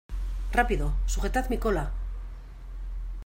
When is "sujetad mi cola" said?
1.05-1.91